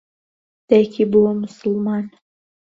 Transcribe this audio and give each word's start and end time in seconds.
دایکی 0.67 1.03
بووە 1.11 1.31
موسڵمان. 1.39 2.05